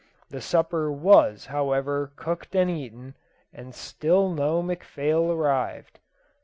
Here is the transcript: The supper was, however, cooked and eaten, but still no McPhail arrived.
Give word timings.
The 0.31 0.41
supper 0.41 0.91
was, 0.91 1.45
however, 1.45 2.11
cooked 2.15 2.55
and 2.55 2.71
eaten, 2.71 3.13
but 3.53 3.75
still 3.75 4.29
no 4.33 4.63
McPhail 4.63 5.29
arrived. 5.31 5.99